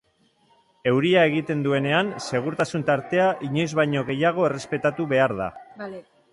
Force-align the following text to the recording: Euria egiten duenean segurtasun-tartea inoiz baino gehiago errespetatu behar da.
Euria 0.91 1.25
egiten 1.31 1.61
duenean 1.67 2.09
segurtasun-tartea 2.39 3.29
inoiz 3.51 3.69
baino 3.83 4.05
gehiago 4.11 4.51
errespetatu 4.51 5.11
behar 5.17 5.39
da. 5.45 5.55